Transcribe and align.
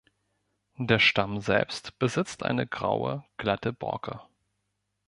Der 0.79 0.97
Stamm 0.97 1.41
selbst 1.41 1.99
besitzt 1.99 2.41
eine 2.41 2.65
graue, 2.65 3.23
glatte 3.37 3.71
Borke. 3.71 4.19